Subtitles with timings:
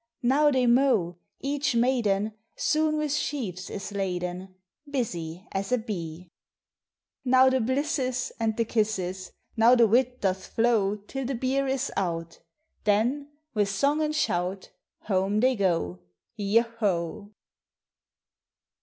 [0.23, 4.55] Now they mow; each maiden Soon with sheaves is laden,
[4.89, 6.27] Busy as a bee.
[7.23, 9.31] Now the blisses, And the kisses!
[9.55, 12.39] Now the wil doth flow Till the beer is ou1;
[12.83, 15.99] Then, with song ami shout, Home they go,
[16.35, 17.31] yo ho!